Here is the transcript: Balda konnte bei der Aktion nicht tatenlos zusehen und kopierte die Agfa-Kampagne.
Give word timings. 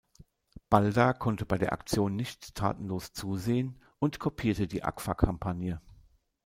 Balda 0.71 1.13
konnte 1.13 1.45
bei 1.45 1.59
der 1.59 1.73
Aktion 1.73 2.15
nicht 2.15 2.55
tatenlos 2.55 3.13
zusehen 3.13 3.79
und 3.99 4.17
kopierte 4.19 4.65
die 4.67 4.83
Agfa-Kampagne. 4.83 5.79